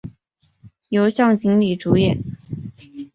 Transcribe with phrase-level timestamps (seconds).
[0.89, 2.23] 由向井理主演。